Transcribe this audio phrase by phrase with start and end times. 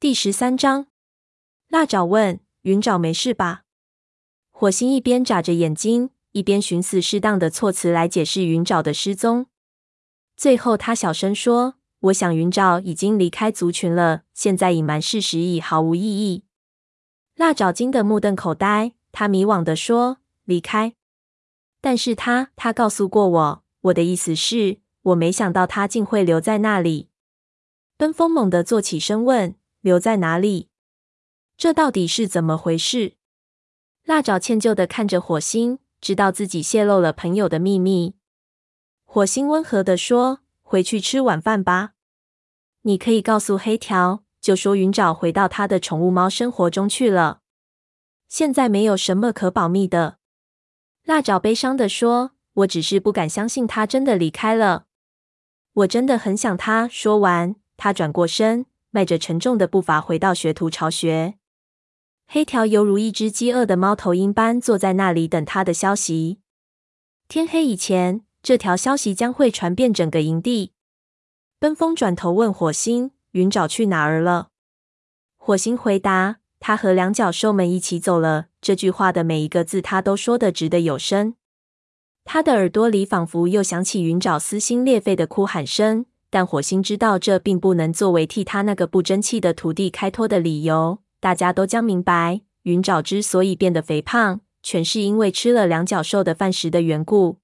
[0.00, 0.86] 第十三章，
[1.68, 3.64] 辣爪问云沼没事吧？
[4.50, 9.48] 火星一边眨着眼睛，一边寻思适当的措辞来解释云沼的失踪。
[10.34, 11.74] 最后，他小声说
[12.08, 16.44] ：“我想云沼已经离开族群了，现在隐瞒事实已毫无意义。”
[17.36, 20.94] 辣爪惊得目瞪口呆，他迷惘地说：“离开？
[21.82, 27.10] 但是他他告诉过我，我的意思是，我没想到他竟会留在那里。”
[27.98, 30.68] 奔风猛地坐起身问：“留在哪里？
[31.56, 33.16] 这到底是怎么回事？”
[34.04, 38.14] 辣爪歉疚的看着火星，知道自己泄露了朋友的秘密。
[39.04, 41.92] 火星温和的说：“回去吃晚饭吧。
[42.82, 47.42] 你可以告诉黑条。”就说云沼回到他的宠物猫生活中去了。
[48.26, 50.16] 现在没有什么可保密的。
[51.04, 52.30] 辣爪悲伤的说
[52.64, 54.86] ：“我只是不敢相信他真的离开了。
[55.74, 61.34] 我真的很想他。”说完，他转过身，迈着沉重的步伐回到学徒巢穴。
[62.26, 66.38] 黑条犹如一只饥饿的猫头鹰般坐在那里等他的消息。
[67.26, 70.72] 天黑以前，这条消息将会传遍整个营地。
[71.58, 73.12] 奔风转头问火星。
[73.32, 74.48] 云沼去哪儿了？
[75.36, 81.36] 火星回答：“他和两脚兽们一起走了。”这句话的每一个字，他都说得直得有声。
[82.24, 86.06] 他的耳朵里仿佛又响起云沼撕心裂肺的哭喊声。
[86.30, 91.00] 但火星知道，这并不能作为替他那个不争气的徒弟开脱的理由。
[91.18, 97.38] 大家都将明白，云沼之所以变得肥胖，全是因为吃了两脚兽的饭食的缘故。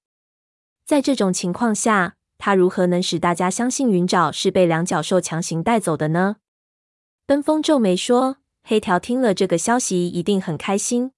[0.85, 6.37] 在这种情况下，他如何能使大家相信云沼是被两脚兽强行带走的呢？
[7.25, 11.11] 奔风皱眉说：“黑条听了这个消息，一定很开心。”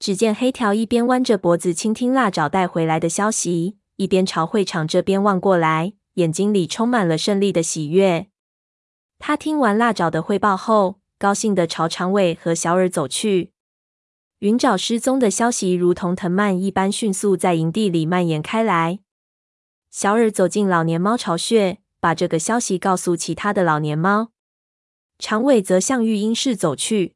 [0.00, 8.26] 只见黑条一边弯着脖子倾听辣爪带回来的消息，一边朝会场这边望过来，眼睛里充满了胜利的喜悦。
[9.20, 13.52] 他听完腊爪的汇报后，高兴地朝长尾和小耳走去。
[14.40, 18.98] 云沼失踪的消息如同藤蔓一般迅速在营地里蔓延开来。
[19.90, 24.30] 小耳走进老年猫巢穴，把这个消息告诉其他的老年猫。
[25.20, 27.14] 长尾则向育婴室走去。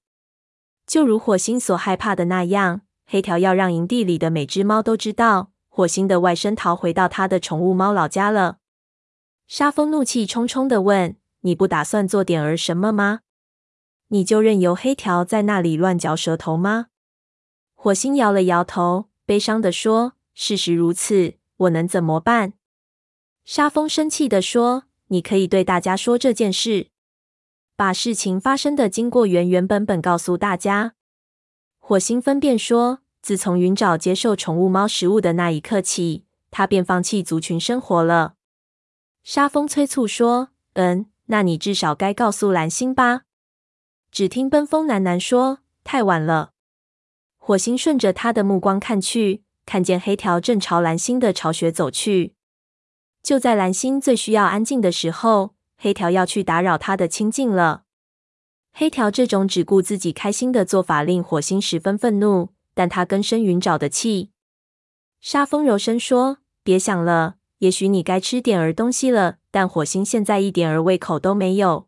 [0.86, 8.58] 就如火星所害怕的那样，黑条要让营地里的每只猫都知道，火星的外甥逃回到他的宠物猫老家了。
[9.46, 13.20] 沙风怒气冲冲地问：“你不打算做点儿什么吗？
[14.08, 16.86] 你就任由黑条在那里乱嚼舌头吗？”
[17.74, 22.54] 火星摇了摇头，悲伤地说：“事实如此，我能怎么办？”
[23.44, 26.88] 沙风生气地说：“你可以对大家说这件事，
[27.76, 30.94] 把事情发生的经过原原本本告诉大家。”
[31.80, 38.34] 火星分辨说：“自从云沼接受宠物猫食物的那一刻起，他便放弃族群生活了。”
[39.22, 43.22] 沙风催促说：“嗯，那你至少该告诉蓝星吧？”
[44.10, 46.52] 只听奔风喃喃说：“太晚了。”
[47.38, 52.34] 火星顺着他的目光看去，看见黑条正朝蓝星的巢穴走去。
[53.22, 57.84] 就在蓝星最需要安静的时候，黑条要去打扰他的清静了。
[58.72, 64.30] 黑条这种只顾自己开心的做法令火星十分愤怒，但他根深云沼的气。
[65.20, 71.86] 沙风柔声说：“别想了，也许你该吃点儿东西了。”但火星现在一点儿胃口都没有，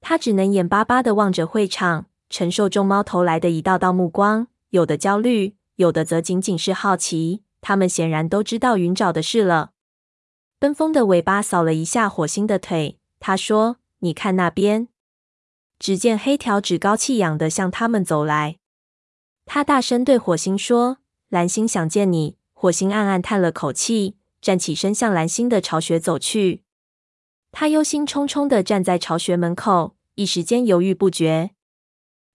[0.00, 7.42] 他只能眼巴巴的望着会场，承受众猫投来的一道道目光，有的焦虑，有的则仅仅是好奇。
[7.60, 9.72] 他们显然都知道云沼的事了。
[10.58, 14.88] 奔风的尾巴扫了一下火星的腿，他说：“你看那边。”
[15.78, 18.56] 只见黑条趾高气扬地向他们走来。
[19.44, 20.98] 他大声对火星说
[21.28, 26.62] ：“蓝星想见你。”火星暗暗叹了口气，站起身向蓝星的巢穴走去。
[27.52, 31.50] 他忧心忡忡地站在巢穴门口，一时间犹豫不决。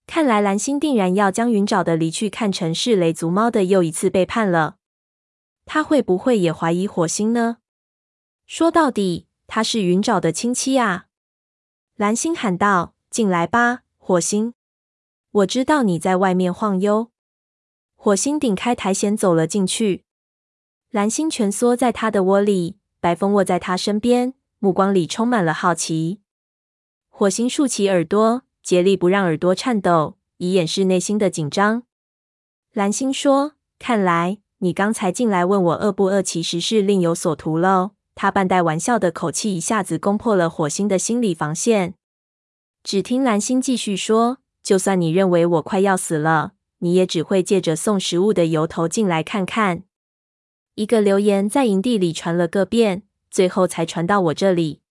[0.08, 4.78] 看来蓝星定然要将云沼的离去看成是雷族猫的又一次背叛了。
[5.66, 7.58] 他会不会也怀疑火星呢？
[8.46, 11.08] 说到底，他是云沼的亲戚啊！
[11.96, 14.54] 蓝星喊道：“进来吧，火星！
[15.32, 17.10] 我知道你在外面晃悠。”
[17.98, 20.05] 火星顶开苔藓走了进去。
[20.96, 26.22] 蓝星蜷缩在他的窝里，白风卧在他身边，目光里充满了好奇。
[27.10, 31.84] 火星竖起耳朵，竭力不让耳朵颤抖，以掩饰内心的紧张。
[32.72, 41.96] 蓝星说：“看来你刚才进来问我饿不饿，其实是另有所图喽。”他半带玩笑的口气一下子攻破了火星的心理防线。
[42.82, 49.84] 只听蓝星继续说：“就算你认为我快要死了，你也只会借着送食物的由头进来看看。”
[50.76, 54.82] 一个流言在营地里传了个遍，最后才传到我这里。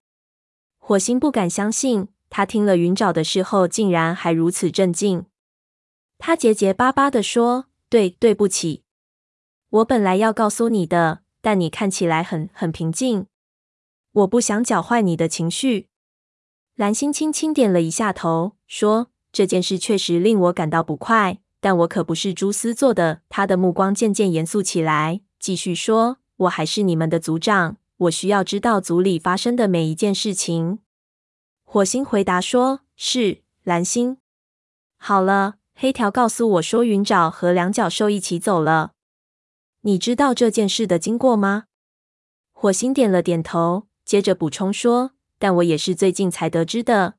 [0.78, 5.26] 火星不敢相信，他听了云沼的事后，竟然还如此镇静。
[6.16, 8.82] 他结结巴巴地说：“对，对不起，
[9.68, 13.26] 我本来要告诉你的，但你看起来很很平静，
[14.12, 15.88] 我不想搅坏你的情绪。”
[16.76, 26.16] 蓝星轻轻点了一下头，说：“这件事确实令我感到不快，但我可不是蛛丝做的。”他的目光渐渐严肃起来，继续说
[26.48, 30.78] ：“我还是你们的族长，我需要知道族里发生的每一件事情。”
[31.64, 34.16] 火星回答说：“是。”蓝星，
[34.96, 38.92] 好了，黑条告诉我说云沼和两角兽一起走了。
[39.82, 41.64] 你知道这件事的经过吗？
[42.50, 45.10] 火星点了点头，接着补充说。
[45.38, 47.16] 但我也是最近才得知的。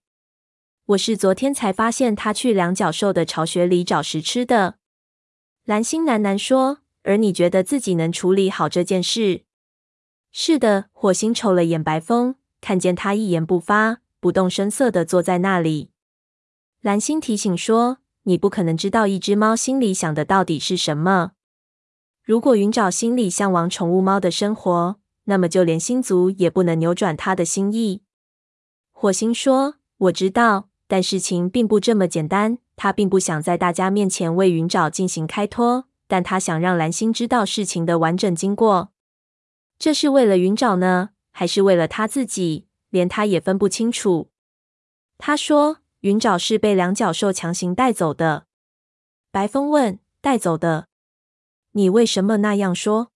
[0.88, 4.80] 我是昨天才发现他去两角兽的巢穴里找食吃的。
[5.66, 9.44] 蓝星喃喃说：“而你觉得自己能处理好这件事？”
[10.32, 10.90] 是的。
[10.92, 15.92] 火星瞅了眼白风，看见他一言不发，不动声色地坐在那里。
[16.82, 21.34] 蓝星提醒说：“你不可能知道一只猫心里想的到底是什么。
[22.24, 28.02] 如果云沼心里向往宠物猫的生活，那么就连星族也不能扭转他的心意。”
[28.92, 32.58] 火星说：“我知道，但事情并不这么简单。
[32.76, 38.92] 他并不想在大家面前为云沼进行开脱，但他想让蓝星知道事情的完整经过。
[39.78, 42.68] 这是为了云沼呢，还是为了他自己？
[42.90, 44.30] 连他也分不清楚。”
[45.18, 48.46] 他说：“云沼是被两角兽强行带走的。”
[49.32, 50.88] 白风问：“带走的？
[51.72, 53.12] 你为什么那样说？”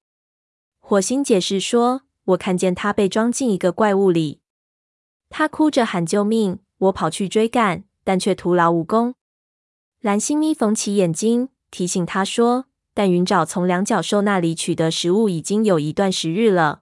[0.82, 4.42] 火星解释说：“我看见他被装进一个怪物里。”
[5.30, 9.16] 他哭着喊救命，我跑去追赶，但却徒劳无功。
[10.02, 12.66] 蓝星眯缝起眼睛，提醒他说
[13.00, 16.82] ：“但云沼从两角兽那里取得食物已经有一段时日了。”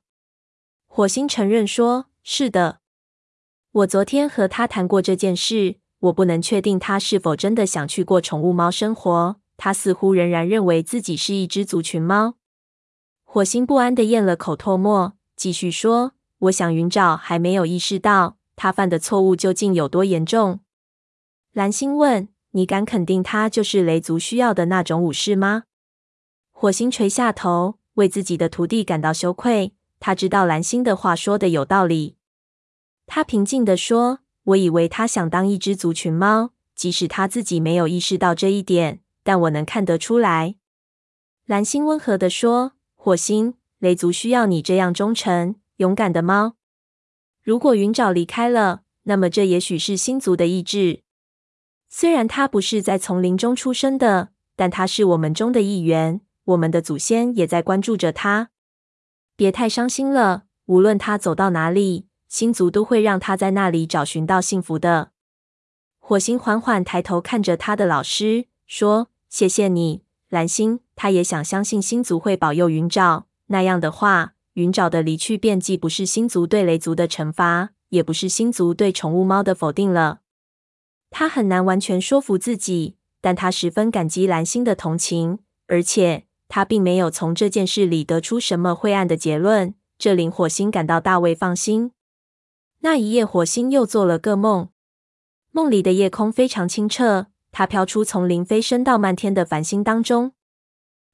[0.90, 2.80] 火星承认说：“是的，
[3.72, 5.76] 我昨天和他谈过这件事。
[6.00, 9.36] 我不能确定他是否真的想去过宠物猫生活。
[9.58, 12.34] 他似乎仍然认为自己是一只族群猫。”
[13.24, 16.14] 火星不安的咽了口唾沫，继续说
[16.50, 20.62] ：“我想云沼还没有意识到。”他犯的错误究竟有多严重？
[21.54, 25.66] 蓝星问：“你敢肯定他就是雷族需要的那种武士吗？”
[26.60, 29.76] 火星垂下头，为自己的徒弟感到羞愧。
[30.00, 32.16] 他知道蓝星的话说的有道理。
[33.06, 40.56] 他平静地说：“我以为他想当一只族群猫，即使他自己没有意识到这一点，但我能看得出来。”
[41.46, 46.56] 蓝星温和地说：“火星，雷族需要你这样忠诚、勇敢的猫。”
[47.44, 51.02] 如果云沼离开了，那么这也许是星族的意志。
[51.88, 56.22] 虽然他不是在丛林中出生的，但他是我们中的一员。
[56.48, 58.50] 我们的祖先也在关注着他。
[59.36, 65.12] 别太伤心了，无论他走到哪里，星族都会让他在那里找寻到幸福的。
[66.00, 73.24] 火星缓缓抬头看着他的老师，说：“谢谢你，蓝星。”他也想相信星族会保佑云沼。
[73.48, 74.34] 那样的话。
[74.54, 80.22] 云沼的离去便既不是星族对雷族的惩罚，也不是星族对宠物猫的否定了。
[81.12, 91.92] 他很难完全说服自己，但他十分感激蓝星的同情，而且他并没有从这件事里得出什么晦暗的结论，这令火星感到大为放心。
[92.80, 94.70] 那一夜，火星又做了个梦，
[95.52, 100.34] 梦里的夜空非常清澈，它飘出丛林飞升到漫天的繁星当中，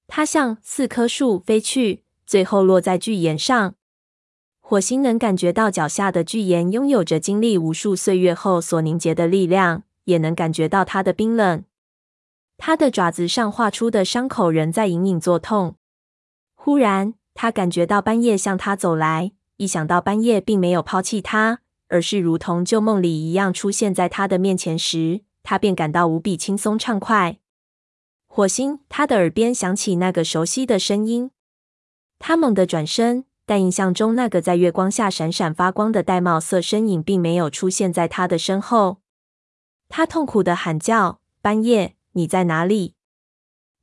[0.07, 2.03] 它向四棵树飞去。
[2.25, 3.75] 最后落在巨岩上，
[4.61, 11.65] 火星能感觉到脚下的巨岩拥有着经历无数岁月后所凝结的力量，也能感觉到它的冰冷。
[12.57, 15.75] 它的爪子上画出的伤口仍在隐隐作痛。
[16.55, 27.37] 忽然，他感觉到斑叶向他走来，一想到斑叶并没有抛弃他，而是如同旧梦里一样出现在他的面前时，他便感到无比轻松畅快。
[28.27, 31.31] 火星，他的耳边响起那个熟悉的声音。
[32.17, 38.99] 他猛地转身，但印象中那个在月光下闪闪发光的玳瑁色身影并没有出现在他的身后。
[39.89, 42.95] 他痛苦地喊叫：“斑叶，你在哪里？”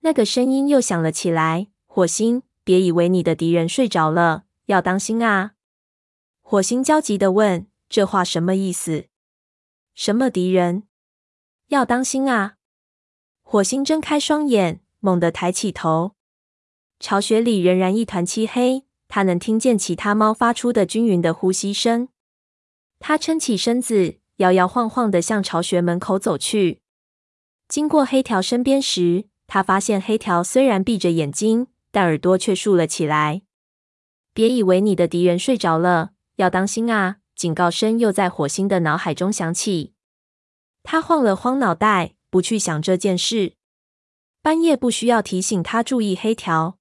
[0.01, 5.53] 那个声音又响了起来：“火星，别以为你的敌人睡着了，要当心啊！”
[6.41, 9.07] 火星焦急地问：“这话什么意思？
[9.95, 10.85] 什么敌人？
[11.69, 12.57] 要当心啊！”
[13.43, 16.13] 火星睁开双眼，猛地抬起头。
[16.99, 22.09] 巢穴里仍然一团漆黑，他能听见其他猫发出的均匀的呼吸声。
[22.99, 26.83] 他撑起身子，摇摇晃晃地向巢穴门口走去。
[27.71, 33.43] 经过黑条身边时，他发现黑条虽然闭着眼睛，但耳朵却竖了起来。
[34.35, 37.19] 别以为你的敌人睡着了，要当心啊！
[37.37, 39.93] 警告声又在火星的脑海中响起。
[40.83, 43.55] 他晃了晃脑袋，不去想这件事。
[44.43, 46.77] 半夜不需要提醒他注意黑条。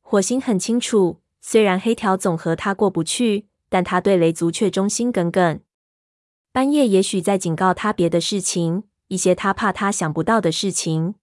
[0.00, 5.60] 火星很清楚，虽然黑条总和他过不去，但他对雷族却忠心耿耿。
[6.50, 11.16] 半夜也许在警告他别的事情，一些他怕他想不到的事情。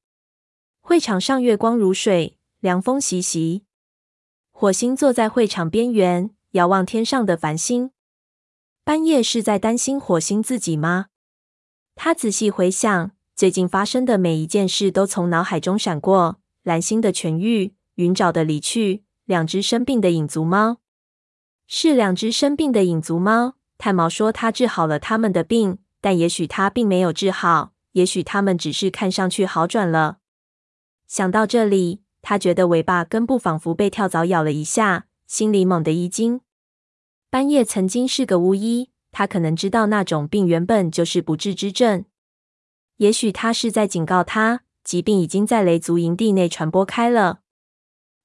[0.81, 3.63] 会场上月光如水，凉风习习。
[4.51, 7.91] 火星坐在会场边缘，遥望天上的繁星。
[8.83, 11.07] 班叶是在担心火星自己吗？
[11.95, 20.77] 他仔细回想最近发生的每一件事，都从脑海中闪过：蓝星的痊愈，云沼的离去，两只生病的影族猫。
[21.67, 23.55] 是两只生病的影族猫。
[23.77, 30.17] 炭毛说他治好了他们的病，但也许他并没有治好，也许他们只是看上去好转了。
[31.07, 36.41] 想到这里，他觉得尾巴根部仿佛被跳蚤咬了一下，心里猛地一惊。
[37.29, 42.03] 班叶曾经是个巫医，他可能知道那种病原本就是不治之症。
[42.97, 47.39] 也许他是在警告他，疾病已经在雷族营地内传播开了。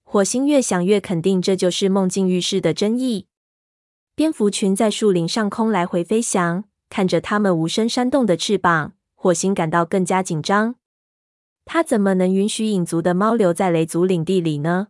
[0.03, 3.29] 火星越想越肯定，这就是梦境预示的真意。
[4.17, 10.77] 蝙蝠群在树林上空来回飞翔，看着它们无声扇动的翅膀，火星感到更加紧张。
[11.67, 14.87] 他怎么能允许影族的猫留在雷族领地里呢？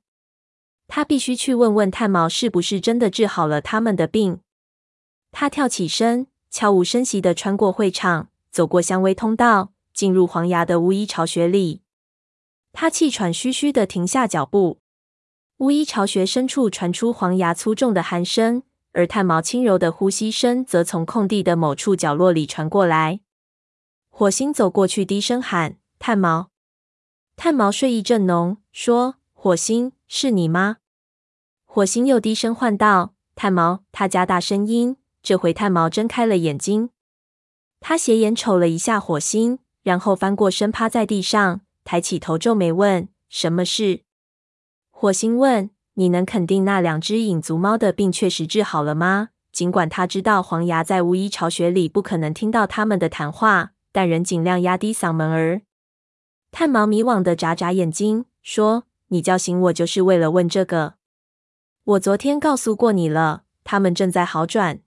[0.87, 4.39] 他必须去问问炭毛是不是真的治好了他们的病。
[5.33, 11.83] 他跳起身，悄无声息地穿过会场，走过香薇通道，进入黄牙的巫医巢穴里。
[12.73, 14.79] 他气喘吁吁地停下脚步。
[15.57, 23.19] 巫医巢穴深处传出黄牙粗重的鼾声，而炭毛轻柔的呼吸声则从空地的某处角落里传过来。
[24.21, 26.50] 火星走过去，低声喊：“炭毛！”
[27.37, 30.77] 炭毛睡意正浓，说：“火星，是你吗？”
[31.65, 36.91] 火星又低声唤道：“炭毛！”他加大声音，这回炭毛睁开了眼睛。
[37.81, 44.03] 他斜眼瞅了一下火星，然后翻过身趴在地上，抬起头皱眉问：“什么事？”
[44.93, 55.62] 火星问：“你能肯定那两只影族猫的病确实治好了吗？”尽管他知道黄牙在巫医巢穴里不可能听到他们的谈话，但仍尽量压低嗓门儿。
[56.50, 60.94] 炭毛迷惘的眨眨眼睛，说：“你叫醒我就是为了问这个。
[61.85, 64.80] 我昨天告诉过你了，他们正在好转，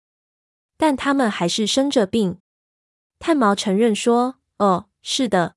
[0.78, 2.40] 但他们还是生着病。”
[3.20, 5.56] 炭毛承认说：“哦，是的，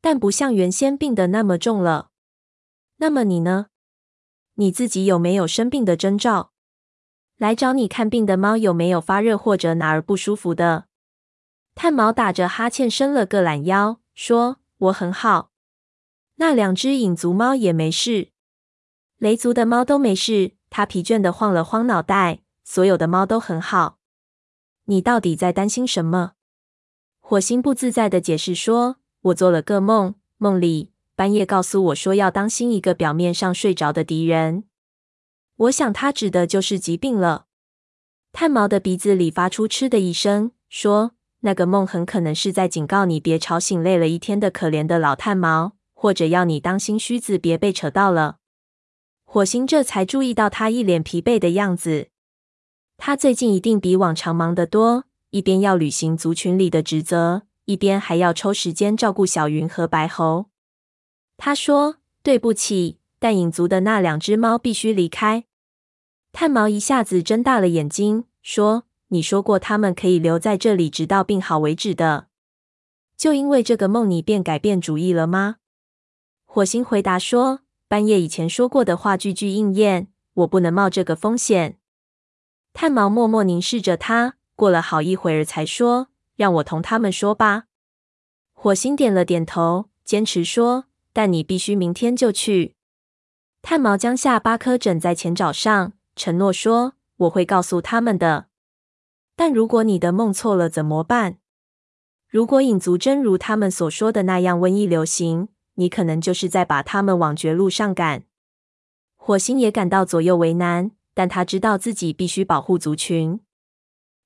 [0.00, 2.10] 但不像原先病的那么重了。
[2.98, 3.66] 那么你呢？
[4.54, 6.52] 你自己有没有生病的征兆？
[7.36, 10.86] 来找你看病的猫有没有发热或者哪儿不舒服的？”
[11.76, 14.58] 炭毛打着哈欠，伸了个懒腰，说。
[14.78, 15.52] 我很好，
[16.34, 18.28] 那两只影族猫也没事，
[19.16, 20.52] 雷族的猫都没事。
[20.68, 23.98] 他疲倦的晃了晃脑袋，所有的猫都很好。
[24.84, 26.32] 你到底在担心什么？
[27.20, 28.96] 火星不自在的解释说
[29.32, 34.64] ：“我做了个梦，梦里半夜告诉我说要当心一个表面上睡着的敌人。
[35.56, 37.46] 我想他指的就是疾病了。”
[38.32, 41.15] 炭毛的鼻子里发出嗤的一声，说。
[41.40, 48.38] 那个梦很可能是在警告你别吵醒累了一天的可怜的老炭毛，或者要你当心须子别被扯到了。
[49.24, 52.08] 火星这才注意到他一脸疲惫的样子。
[52.96, 60.46] 他最近一定比往常忙得多，一边要履行族群里的职责，一边还要抽时间照顾小云和白猴。
[61.36, 65.44] 他说：“对不起，但影族的那两只猫必须离开。”
[66.32, 68.84] 炭毛一下子睁大了眼睛，说。
[69.08, 72.26] 你说过他们可以留在这里直到病好为止的，
[73.16, 75.56] 就因为这个梦，你便改变主意了吗？
[76.44, 81.78] 火星回答说：“半夜以前说过的话句句应验，我不能冒这个风险。”
[82.74, 87.64] 炭毛默默凝视着他，过了好一会儿才说：“让我同他们说吧。”
[88.52, 92.74] 火星点了点头，坚持说：“但你必须明天就去。”
[93.62, 98.48] 炭毛将下巴磕枕在前爪上，承诺说：“我会告诉他们的。”
[99.36, 101.36] 但如果你的梦错了怎么办？
[102.26, 108.24] 如果影族真如他们所说的那样瘟疫流行，你可能就是在把他们往绝路上赶。
[109.14, 113.40] 火星也感到左右为难，但他知道自己必须保护族群。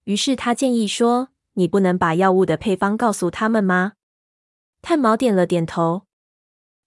[0.04, 3.94] 于是他建议说：“你不能把药物的配方告诉他们吗？”
[4.80, 6.02] 炭毛点了点头。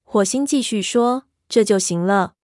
[0.03, 2.35] 火星继续说：“这就行了。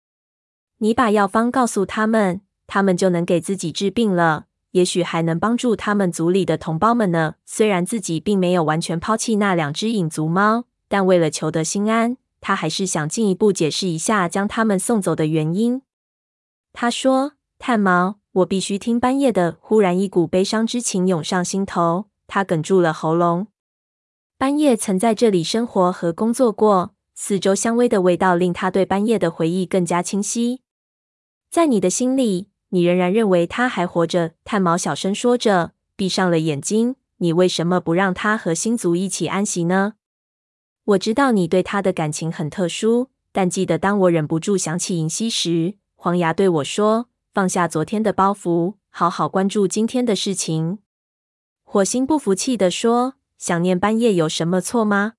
[0.79, 4.47] 你把药方告诉他们，他们就能给自己治病了。”
[4.79, 7.35] 也许还能帮助他们族里的同胞们呢。
[7.45, 15.83] 虽然自己并没有完全抛弃那两只影族猫，但为了求得心安，他还是想进一步解释一下将他们送走的原因。
[16.73, 23.49] 他说：“炭毛，我必须听班夜的。”忽然，一股悲伤之情涌上心头，他哽住了喉咙。
[24.39, 30.61] 半夜曾在这里生活和工作过，四周香味的味道令他对半夜的回忆更加清晰。
[31.51, 34.33] 在你的心里，你仍然认为他还活着。
[34.45, 36.97] 炭毛小声说着，闭上了眼睛。
[37.19, 39.95] 你为什么不让他和星族一起安息呢？
[40.85, 50.79] 我知道你对他的感情很特殊，但记得当我忍不住想起银溪时，黄牙对我说：“放下昨天的包袱，好好关注今天的事情。”
[51.65, 55.15] 火星不服气地说：“想念半夜有什么错吗？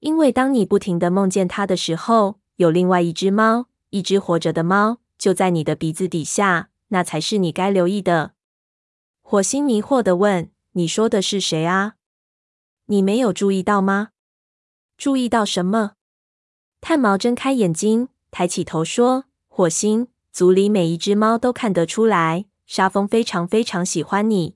[0.00, 8.34] 因为当你不停地梦见他的时候，有另外一只猫，一只活着的猫。”就在你的鼻子底下，那才是你该留意的。
[9.22, 11.94] 火星迷惑地问：“你说的是谁啊？
[12.84, 14.10] 你没有注意到吗？
[14.96, 15.94] 注意到什么？”
[16.80, 24.54] 炭毛睁开眼睛，抬起头说：“火星族里每一只猫都看得出来，沙风非常非常喜欢你。”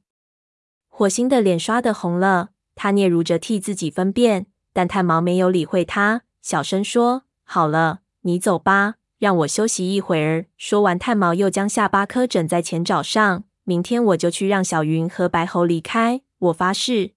[0.86, 10.46] 火星的脸刷得红了，他嗫嚅着替自己分辨，但炭毛没有理会他，小声说：“好了，你走吧。”让我休息一会儿。
[10.56, 13.44] 说完，炭毛又将下巴磕枕在前爪上。
[13.64, 16.22] 明天我就去让小云和白猴离开。
[16.38, 17.12] 我发誓。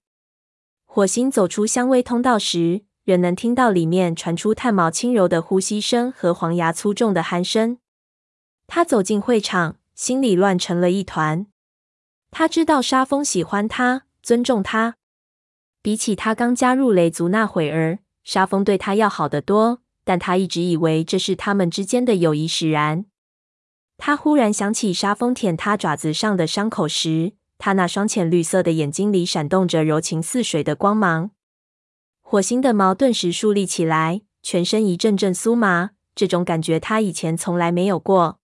[0.84, 7.78] 火星走出香味通道时，仍能听到里面传出炭毛轻柔的呼吸声和黄牙粗重的鼾声。
[8.66, 11.46] 他走进会场，心里乱成了一团。
[12.30, 14.96] 他知道沙风喜欢他，尊重他，
[15.80, 19.80] 比起他刚加入雷族那会儿，沙风对他要好得多。
[20.04, 23.06] 但他一直以为这是他们之间的友谊使然。
[23.96, 31.30] 他忽然想起沙风舔他爪子上的伤口时，他那双浅绿色的眼睛里闪动着柔情似水的光芒。
[32.20, 35.90] 火星的毛顿时竖立起来，全身一阵阵酥麻。
[36.14, 38.40] 这种感觉他以前从来没有过。